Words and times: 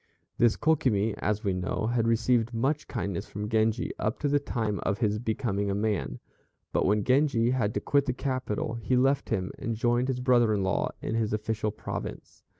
This 0.39 0.57
Kokimi, 0.57 1.13
as 1.19 1.43
we 1.43 1.53
know, 1.53 1.91
had 1.93 2.07
received 2.07 2.55
much 2.55 2.87
kindness 2.87 3.27
from 3.27 3.47
Genji 3.49 3.91
up 3.99 4.17
to 4.21 4.27
the 4.27 4.39
time 4.39 4.79
of 4.79 4.97
his 4.97 5.19
becoming 5.19 5.69
a 5.69 5.75
man; 5.75 6.19
but 6.73 6.87
when 6.87 7.03
Genji 7.03 7.51
had 7.51 7.71
to 7.75 7.81
quit 7.81 8.07
the 8.07 8.13
capital 8.13 8.73
he 8.81 8.95
left 8.97 9.29
him 9.29 9.51
and 9.59 9.75
joined 9.75 10.07
his 10.07 10.19
brother 10.19 10.55
in 10.55 10.63
law 10.63 10.89
in 11.03 11.13
his 11.13 11.33
official 11.33 11.69
province. 11.69 12.41